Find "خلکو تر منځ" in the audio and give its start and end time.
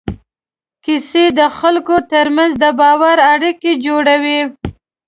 1.57-2.51